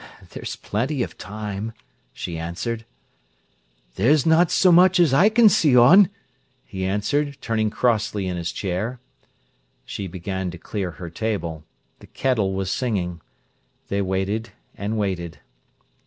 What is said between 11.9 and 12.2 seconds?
The